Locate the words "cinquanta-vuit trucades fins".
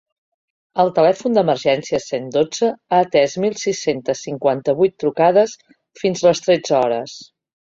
4.29-6.25